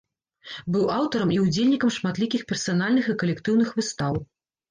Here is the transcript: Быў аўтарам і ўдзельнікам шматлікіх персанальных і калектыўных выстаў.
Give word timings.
Быў 0.75 0.85
аўтарам 0.99 1.33
і 1.35 1.35
ўдзельнікам 1.43 1.91
шматлікіх 1.97 2.41
персанальных 2.51 3.05
і 3.13 3.17
калектыўных 3.25 3.69
выстаў. 3.81 4.13